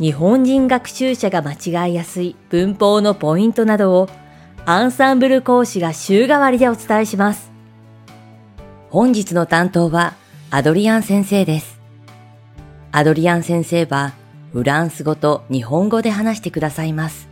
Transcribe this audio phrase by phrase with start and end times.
[0.00, 4.08] 日本人学習者が間違いやすい文法のポイントなどを
[4.64, 7.50] アンサンブル講師が週替わりでお伝えします。
[8.88, 10.14] 本日の担当は
[10.50, 11.78] アドリアン先生です。
[12.92, 14.14] アドリアン先生は
[14.54, 17.28] フランス語と日本語で話してくださいます。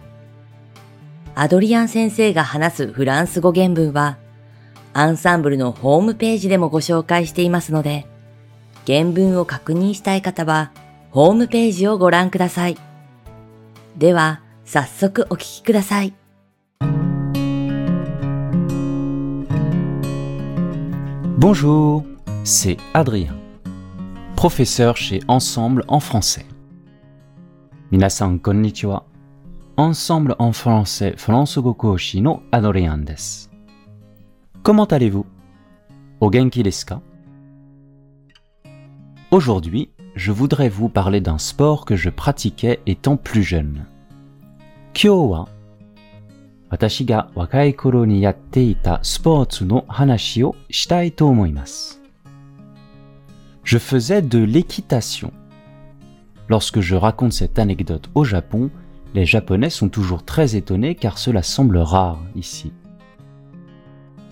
[1.34, 4.18] アドリアン先生が話すフランス語原文は
[4.92, 8.06] アンサンブルのホームページでもご紹介していますので、
[8.86, 10.70] 原文を確認したい方は
[11.17, 12.77] ホームページをご覧ください。
[13.97, 16.13] では、早速お聞きください。
[21.37, 22.03] Bonjour,
[22.43, 23.35] c'est Adrien,
[24.35, 26.45] professeur chez Ensemble en français.
[27.91, 29.05] Minasan konnichiwa.
[29.75, 33.49] Ensemble en français France Gokoshi no Adrien desu.
[34.63, 35.25] Comment allez-vous
[36.21, 37.01] O genki desu ka
[39.31, 43.86] Aujourd'hui, je voudrais vous parler d'un sport que je pratiquais étant plus jeune.
[44.92, 45.48] Kyo wa
[46.72, 49.00] watashi ga wakai koro ni yatte ita
[49.62, 51.94] no hanashi o shitai to omoimasu.
[53.62, 55.32] Je faisais de l'équitation.
[56.48, 58.70] Lorsque je raconte cette anecdote au Japon,
[59.14, 62.72] les Japonais sont toujours très étonnés car cela semble rare ici.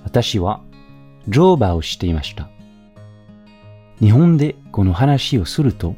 [0.03, 0.64] Watashi wa
[1.29, 2.48] joba o shite imashita.
[4.00, 5.95] 日本でこの話をすると、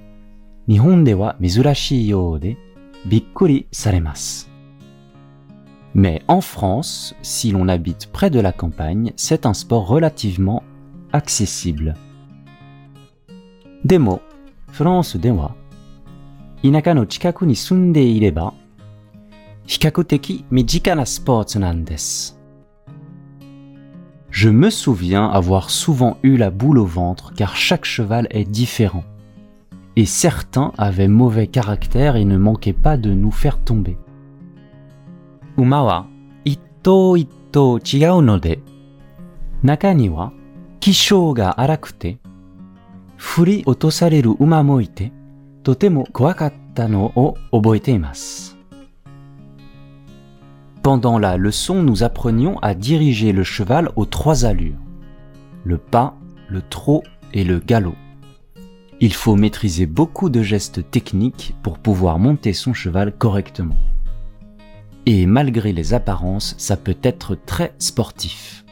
[0.67, 2.57] 日本では珍しいようで
[3.05, 4.49] びっくりされます。
[5.95, 10.63] Mais en France, si l'on habite près de la campagne, c'est un sport relativement
[11.11, 11.95] accessible.
[13.85, 14.21] でも、
[14.71, 15.55] フランスでは、
[16.63, 18.53] 田舎の近くに住んでいれば、
[19.67, 22.36] 比較的身近なスポーツなんです。
[24.30, 29.04] Je me souviens avoir souvent eu la boule au ventre car chaque cheval est différent.
[29.96, 33.96] Et certains avaient mauvais caractère et ne manquaient pas de nous faire tomber.
[35.56, 36.06] Uma wa
[36.44, 38.58] itto itto chigau no de
[39.64, 40.32] naka ni wa
[40.78, 42.18] kishou ga arakute
[43.16, 45.10] furi otosareru uma mo ite
[45.64, 48.57] totemo kowakatta no o oboete imasu.
[50.88, 54.80] Pendant la leçon, nous apprenions à diriger le cheval aux trois allures.
[55.62, 56.16] Le pas,
[56.48, 57.02] le trot
[57.34, 57.94] et le galop.
[58.98, 63.74] Il faut maîtriser beaucoup de gestes techniques pour pouvoir monter son cheval correctement.
[65.04, 68.64] Et malgré les apparences, ça peut être très sportif.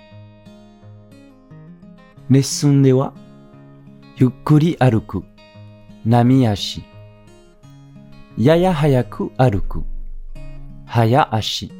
[2.31, 3.13] Nesundewa
[4.19, 5.23] Yukuri aruku
[6.07, 6.83] Nami ashi
[8.39, 9.85] Yaya hayaku aruku
[10.87, 11.71] Haya ashi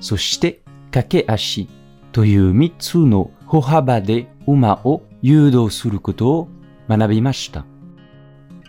[0.00, 1.68] そして駆け足
[2.12, 6.48] という三つの歩幅で馬を誘導することを
[6.88, 7.64] 学びました。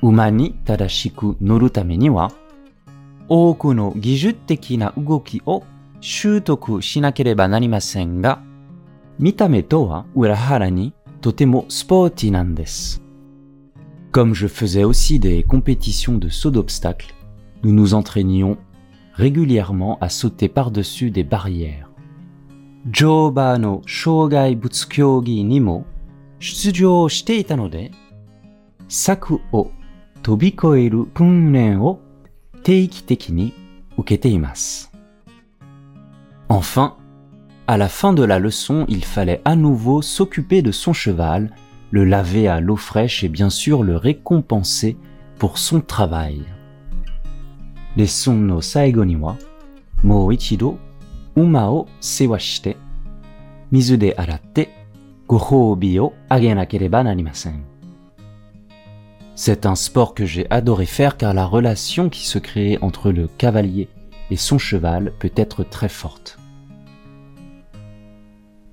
[0.02, 2.32] 馬に正しく乗るためには、
[3.30, 5.64] 多くの技術的な動きを
[6.02, 8.42] 習得しなければなりませんが、
[9.20, 13.02] 見た目とは裏腹にとてもスポーティーなんです。
[14.12, 17.14] Comme je faisais aussi des compétitions de saut d'obstacles,
[17.64, 18.58] nous nous entraînions
[19.18, 21.90] régulièrement à sauter par-dessus des barrières.
[22.92, 25.84] Joba shogai butsukyogi ni mo
[26.40, 27.92] shitsujou shite ita node,
[28.88, 29.72] saku o
[30.22, 32.00] tobikoeru kunnen o
[32.64, 33.54] teiki ni
[33.98, 34.30] ukete.
[36.50, 36.96] Enfin,
[37.66, 41.52] à la fin de la leçon, il fallait à nouveau s'occuper de son cheval,
[41.92, 44.96] le laver à l'eau fraîche et bien sûr le récompenser
[45.40, 46.44] pour son travail.
[47.97, 49.37] レッスンの最後には、
[50.03, 50.79] もう一度
[51.35, 52.77] 馬を世話して、
[53.71, 54.71] 水で洗って
[55.27, 57.65] ご褒美をあげなければなりません。
[59.35, 63.89] C'est un sport que j'ai adoré faire car la relation qui se crée entre le cavalier
[64.31, 66.39] et son cheval peut être très forte.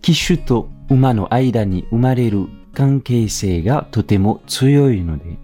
[0.01, 5.37] 騎手と馬の間に生まれる関係性がとても強いので、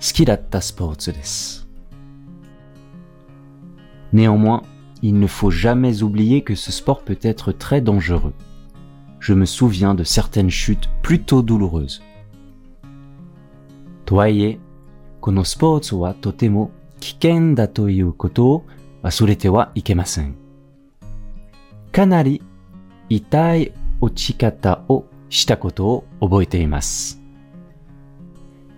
[0.00, 1.61] 好きだったスポーツです。
[4.13, 4.61] Néanmoins,
[5.01, 8.33] il ne faut jamais oublier que ce sport peut être très dangereux.
[9.19, 12.01] Je me souviens de certaines chutes plutôt douloureuses.
[15.19, 16.13] Kono sports wa
[18.17, 18.63] koto
[19.01, 19.71] wa.
[21.91, 22.41] Kanari
[23.09, 23.71] itai
[24.01, 26.03] ochikata o shita koto.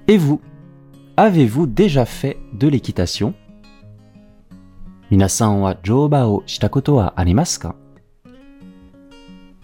[0.08, 0.40] Et vous,
[1.18, 3.34] avez-vous déjà fait de l'équitation?
[5.12, 7.75] 皆さんは乗馬をしたことはありますか？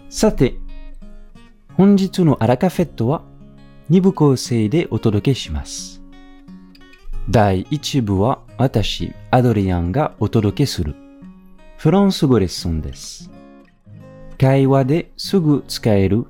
[0.08, 0.54] さて、
[1.74, 3.22] 本日のアラカフェットは
[3.90, 6.00] 2部構成でお届けします。
[7.28, 10.94] 第1部は私、アドリアンがお届けする
[11.76, 13.28] フランス語レッスンです。
[14.38, 16.26] 会話ですぐ使える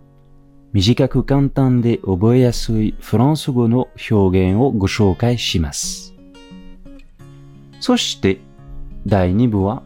[0.72, 6.14] 短く簡単で覚えやすいフランス語の表現をご紹介します。
[7.78, 8.40] そして、
[9.05, 9.83] 第2部は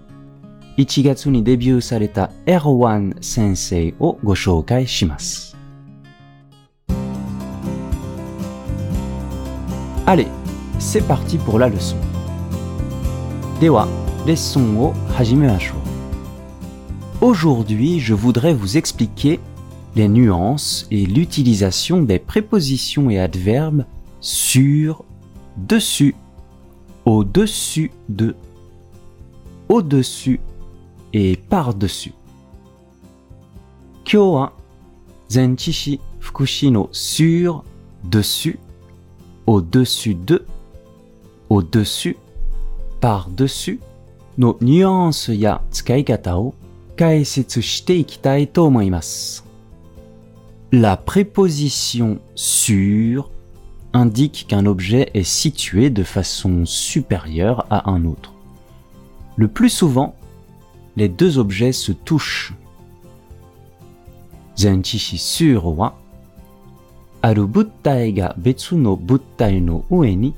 [0.77, 5.55] 1月にデビューされたエロワン先生をご紹介します。
[10.05, 10.27] Allez,
[10.79, 11.95] c'est parti pour la leçon.
[13.59, 13.87] では、
[14.25, 15.75] レッスンを始めましょ
[17.21, 17.25] う。
[17.25, 19.39] Aujourd'hui, je voudrais vous expliquer
[19.95, 23.85] les nuances et l'utilisation des prépositions et adverbes
[24.19, 25.05] sur,
[25.57, 26.15] dessus,
[27.05, 28.35] au-dessus de,
[29.68, 30.40] au-dessus
[31.12, 32.12] et par-dessus.
[34.04, 34.52] Kyo a
[35.28, 37.64] Zenchishi Fukushino sur,
[38.04, 38.58] dessus,
[39.46, 40.44] au-dessus de,
[41.48, 42.16] au-dessus,
[43.00, 43.80] par-dessus,
[44.38, 46.54] no nuances ya tsukaikata o
[46.96, 48.48] kaesetsu shite ikitai.
[50.72, 53.30] La préposition sur
[53.92, 58.35] indique qu'un objet est situé de façon supérieure à un autre.
[59.36, 60.14] Le plus souvent,
[60.96, 62.54] les deux objets se touchent.
[64.56, 65.94] Zenchi suro wa
[67.22, 70.32] aru buttai ga betsu no buttai no ue ni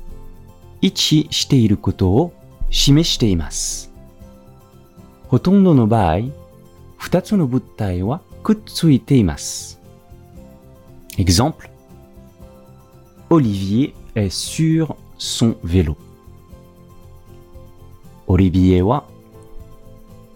[0.81, 2.31] ichi shite iru koto o
[2.69, 3.87] shimeshite imasu.
[5.31, 6.29] Hotondo no baai,
[6.97, 9.77] futatsu no buttai wa kutsuite imasu.
[11.17, 11.69] Exemple
[13.29, 15.95] Olivier est sur son vélo.
[18.28, 19.04] Olivier は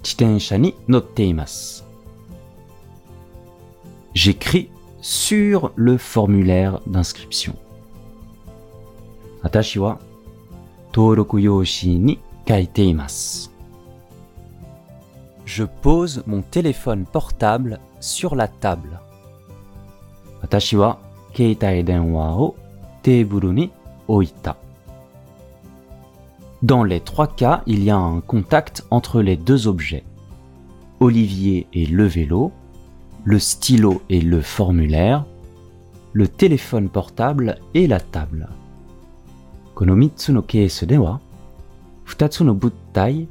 [0.03, 1.85] 自転車に乗っています。
[4.15, 4.71] J'écris
[5.01, 7.55] sur le formulaire d'inscription.
[9.43, 10.01] 私は
[10.93, 13.53] 登録用紙に書いています。
[15.47, 18.99] Je pose mon téléphone portable sur la table.
[20.43, 20.99] 私は
[21.35, 22.57] 携帯電話を
[23.03, 23.71] テーブルに
[24.07, 24.57] 置いた。
[26.64, 30.06] dans les trois cas, il y a un contact entre les deux objets.
[31.02, 32.54] Olivier et le vélo,
[33.26, 35.26] le stylo et le formulaire,
[36.14, 38.48] le téléphone portable et la table.
[39.76, 41.20] Konomitsu no keesu dewa,
[42.06, 43.28] futatsu no buttai,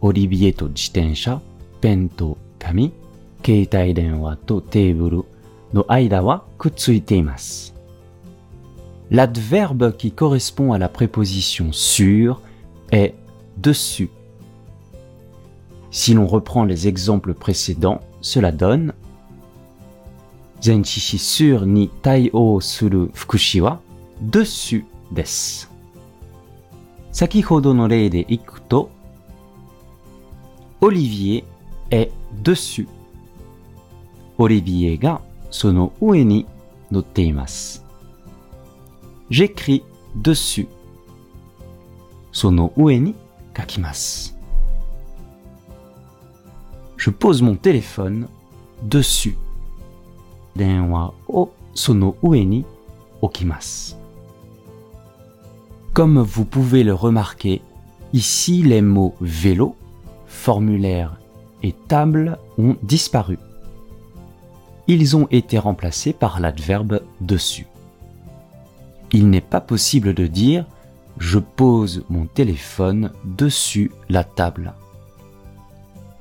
[0.00, 1.40] Olivier to jitensha,
[1.80, 2.92] pen to kami,
[3.42, 5.24] keitai denwa to teiburu
[5.72, 7.24] no aida wa kutsuite
[9.10, 12.40] l'adverbe qui correspond à la préposition sur
[12.90, 13.14] est
[13.56, 14.10] dessus.
[15.90, 18.92] Si l'on reprend les exemples précédents, cela donne
[20.64, 23.82] Zenshishi sur ni taiyo suru fukushiwa
[24.20, 25.68] dessus des.
[27.10, 28.88] Sakihodo no rei de ikuto
[30.80, 31.44] Olivier
[31.90, 32.10] est
[32.42, 32.88] dessus.
[34.38, 35.20] Olivier ga
[35.50, 36.46] sono ue ni
[36.90, 37.83] notte imasu
[39.30, 39.82] j'écris
[40.14, 40.68] dessus.
[42.32, 43.14] Sono ueni
[43.54, 44.32] kakimasu.
[46.96, 48.28] Je pose mon téléphone
[48.82, 49.36] dessus.
[50.56, 52.64] Denwa o sono ueni
[53.22, 53.94] okimasu.
[55.92, 57.62] Comme vous pouvez le remarquer,
[58.12, 59.76] ici les mots vélo,
[60.26, 61.16] formulaire
[61.62, 63.38] et table ont disparu.
[64.88, 67.66] Ils ont été remplacés par l'adverbe dessus
[69.11, 70.65] Il n'est pas possible de dire
[71.17, 74.73] je pose mon téléphone dessus la table.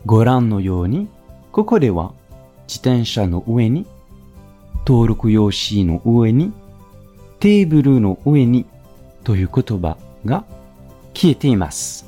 [0.07, 1.09] ご覧のように、
[1.53, 2.13] ここでは
[2.67, 3.87] 自転車の上に、
[4.87, 6.53] 登録用紙の上に、
[7.41, 8.67] テーブルの上に
[9.23, 10.45] という言葉が
[11.15, 12.07] 消えています。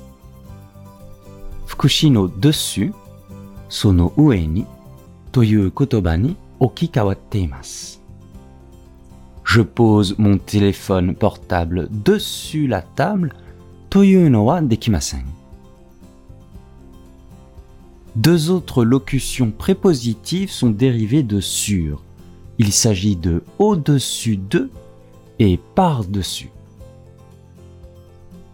[1.66, 2.92] 副詞の dessus、
[3.68, 4.66] その上に
[5.30, 8.02] という言葉に置き換わっています。
[9.45, 13.31] je pose mon téléphone portable dessus la table.
[13.89, 14.29] Toyu
[14.63, 15.23] dekimasen.
[18.15, 22.01] Deux autres locutions prépositives sont dérivées de sur.
[22.57, 24.69] Il s'agit de au-dessus de
[25.39, 26.49] et par-dessus.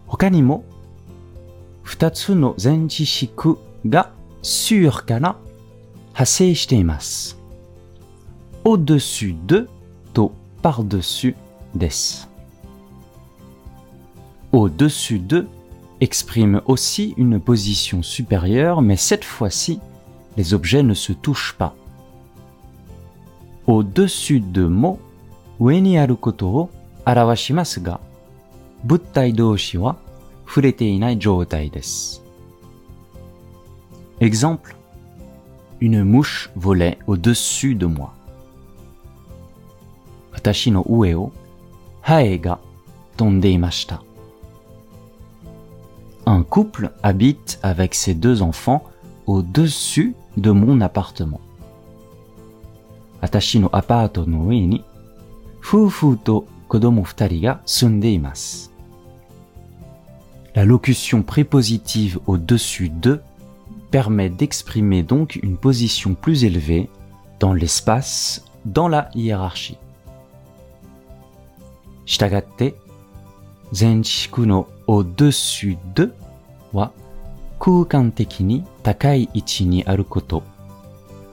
[0.08, 0.62] Okanimo,
[1.84, 2.54] futatsu no
[3.86, 5.40] ga sur kana
[6.14, 7.34] hasei shiteimasu.
[8.64, 9.66] Au-dessus de
[10.12, 10.32] to
[10.62, 11.34] par-dessus
[11.74, 12.28] des.
[14.52, 15.48] Au-dessus de
[16.00, 19.80] exprime aussi une position supérieure, mais cette fois-ci,
[20.36, 21.74] les objets ne se touchent pas.
[23.66, 24.98] Au-dessus de mo,
[25.60, 26.70] ueni aru koto
[27.06, 28.00] arawashimasu ga,
[29.78, 29.96] wa
[30.46, 31.70] furete inai joutai.
[34.20, 34.76] Exemple,
[35.80, 38.14] une mouche volait au-dessus de moi.
[40.41, 41.31] 私の上を
[42.01, 42.59] ハエが
[43.17, 44.03] 飛んでいました。
[46.25, 48.83] Un couple habite avec ses deux enfants
[49.25, 51.39] au-dessus de mon appartement.
[53.21, 54.83] 私のアパートの上に
[55.59, 58.71] 夫婦と子供二人が住んでいます。
[60.53, 63.21] La locution prépositive au-dessus de
[63.91, 66.89] permet d'exprimer donc une position plus élevée
[67.39, 69.77] dans l'espace, dans la hiérarchie.
[72.05, 72.75] したがって、
[73.77, 76.13] 前置詞句の au-dessus de
[76.73, 76.91] は
[77.59, 80.43] 空間的に高い位置にあること、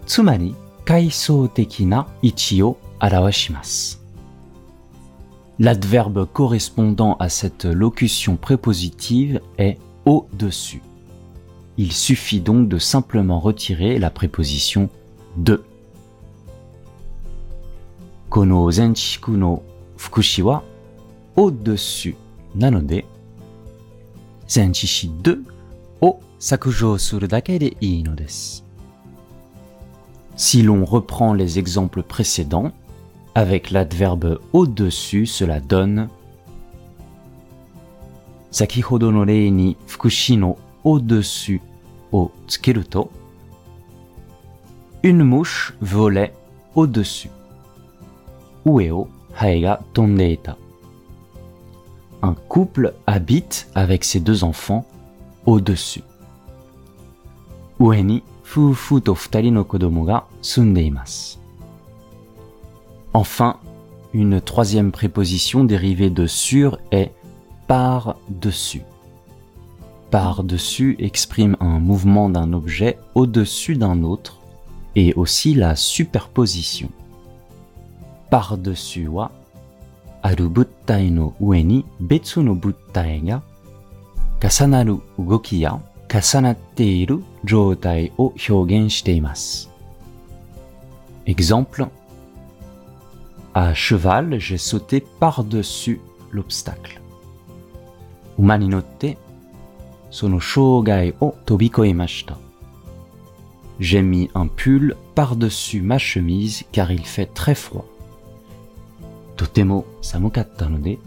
[0.07, 4.03] つまり階層的な位置を表します。
[5.59, 10.83] L'adverbe correspondant à cette locution prépositive est au-dessus.
[11.77, 14.89] Il suffit donc de simplement retirer la préposition
[15.37, 15.65] de.
[18.31, 19.63] この前置詞句の
[20.00, 20.64] fukushi wa
[21.36, 22.16] au-dessus.
[22.56, 23.06] Nanode,
[24.48, 25.40] zenchishi de
[26.02, 28.14] o sakujo suru dake de ii no.
[30.36, 32.72] Si l'on reprend les exemples précédents,
[33.36, 36.08] avec l'adverbe au-dessus, cela donne
[38.52, 41.62] Sakihodo no rei ni fukushi no au-dessus
[42.12, 43.12] au tsukeru to
[45.04, 46.34] une mouche volait
[46.76, 47.30] au-dessus.
[48.66, 49.82] Ueo Haega.
[52.22, 54.86] Un couple habite avec ses deux enfants
[55.46, 56.04] au-dessus.
[57.80, 58.20] Ue no.
[63.14, 63.58] Enfin,
[64.14, 67.12] une troisième préposition dérivée de sur est
[67.68, 68.82] par-dessus.
[70.12, 74.40] Par-dessus exprime un mouvement d'un objet au-dessus d'un autre
[74.96, 76.90] et aussi la superposition
[78.30, 79.32] par-dessus wa
[80.24, 83.42] aru buttai no ue ni betsu no buttai ga
[84.40, 89.70] kasanaru ugoki ya kasanatte iru joutai o hyougen shteimas.
[91.28, 91.88] Exemple
[93.54, 96.00] à cheval, j'ai sauté par-dessus
[96.32, 97.02] l'obstacle.
[98.38, 99.18] Uma ni notte
[100.10, 102.38] sono shougai o tobikoemashita.
[103.80, 107.86] J'ai mis un pull par-dessus ma chemise car il fait très froid.
[109.39, 110.99] とても寒かったので、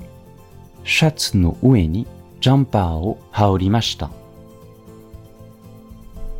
[0.83, 2.07] シャツの上に
[2.41, 4.09] ジャンパーを羽織りました。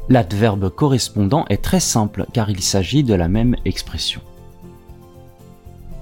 [0.10, 4.22] L'adverbe correspondant est très simple car il s'agit de la même expression.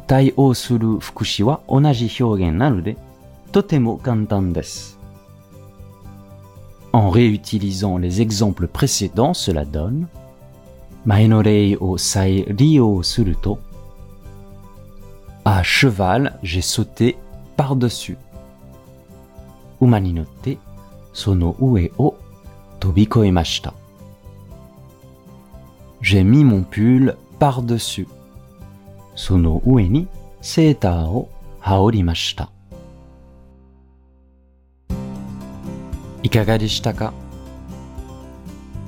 [0.07, 2.97] 対応する副詞は同じ表現なので、
[3.51, 4.99] とても簡単です。
[6.93, 10.07] En réutilisant les exemples précédents, cela donne
[11.05, 13.59] 前の例を再利用すると
[15.43, 17.17] À cheval, j'ai sauté
[17.57, 18.17] par-dessus.
[19.79, 20.57] 馬に乗って
[21.13, 22.15] その上を
[22.79, 23.73] 飛び越えました。
[26.01, 28.07] J'ai mis mon pull par-dessus.
[29.15, 30.07] その上に
[30.41, 32.49] セーターを羽織りました。
[36.21, 37.13] いかがでしたか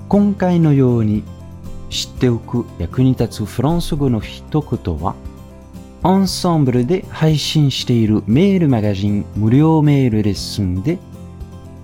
[0.09, 1.23] 今回のように
[1.89, 5.15] 知っておく役に立つフランス語の一言は、
[6.04, 10.98] アンサンブルで配信しているメールマガジン無料メールレッスンで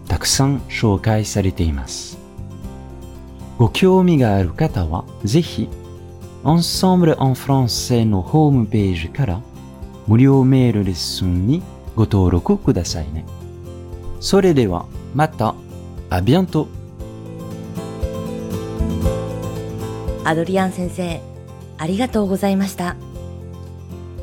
[0.09, 2.19] たくさん紹介されています。
[3.59, 5.69] ご興味がある方はぜひ
[6.43, 9.41] Ensemble en français のホームページから
[10.09, 11.63] 無料メールレッスンに
[11.95, 13.25] ご登録くださいね。
[14.19, 15.55] それではまた、
[16.11, 16.67] à bientôt!
[20.25, 21.21] アドリアン先生、
[21.79, 22.97] ありがとうございました。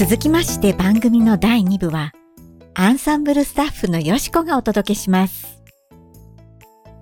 [0.00, 2.12] 続きまして番組の第2部は
[2.72, 5.62] アンサンブルスタッフのよしこがお届けします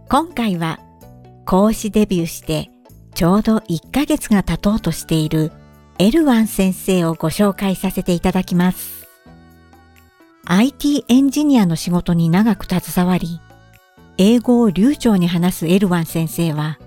[0.09, 0.81] 今回は
[1.47, 2.73] 講師デビューして
[3.15, 5.53] ちょうど1ヶ月が経とうとしている
[6.01, 9.07] エルワン先生をご紹介させていただきます。
[10.47, 13.41] IT エンジニアの仕事に長く携わり、
[14.17, 16.81] 英語を流暢に話すエルワン先生は、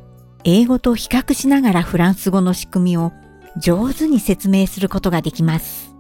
[0.43, 3.13] 英語と比較しながらフランス語の仕組みを
[3.57, 5.90] 上手に説明することができます。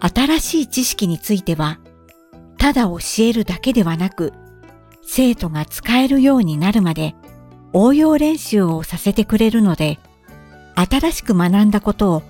[0.00, 1.78] 新しい知識については、
[2.58, 4.32] ただ教えるだけではなく、
[5.02, 7.14] 生徒が使えるようになるまで
[7.72, 9.98] 応用練習をさせてくれるので、
[10.74, 12.22] 新しく学んだことを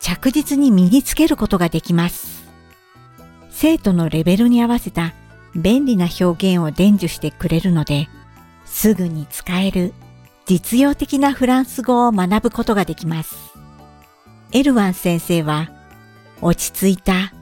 [0.00, 2.42] 着実に身につけることができます。
[3.50, 5.14] 生徒のレベルに合わせた
[5.54, 8.08] 便利な表現を伝授してくれるので、
[8.64, 9.92] すぐに使える
[10.46, 13.36] 実用的なフランス語を学ぶことができます。
[14.50, 15.70] エルワン先生は
[16.42, 17.32] 落ち着いた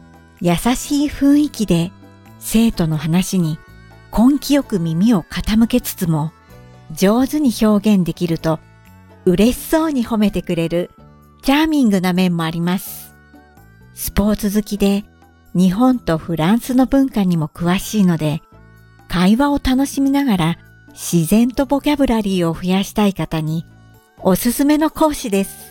[0.41, 1.91] 優しい雰囲気で
[2.39, 3.59] 生徒の話に
[4.17, 6.33] 根気よく耳を傾けつつも
[6.93, 8.61] 上手に表現できると
[9.25, 10.91] 嬉しそうに褒めてくれる
[11.43, 13.15] チャーミングな面もあります。
[13.95, 15.05] スポーツ好きで
[15.55, 18.43] 日本とフランスの文化にも詳しいので、
[19.09, 20.59] 会話を楽しみながら
[20.93, 23.65] 自然とボキャブラリーを増やしたい方に
[24.19, 25.70] おすすめの講師です。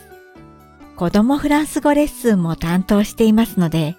[1.00, 3.96] 子供フランス語レッスンも担当していますので、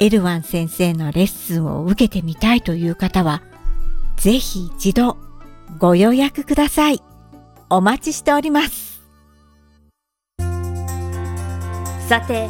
[0.00, 3.40] エルワン先生のレッスンを受けてみたいという方は、
[4.16, 5.16] ぜひ一度
[5.78, 7.00] ご予約ください。
[7.70, 9.00] お待ちしております。
[12.08, 12.48] さて、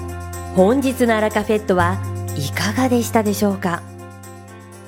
[0.56, 1.98] 本日のアラカフェットは
[2.38, 3.82] いかがでしたでしょうか？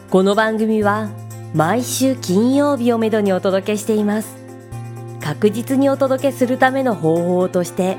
[0.09, 1.11] この番組は
[1.55, 4.39] 毎週金曜日をめどにお届けしています。
[5.23, 7.99] 確実にお届けするための方法として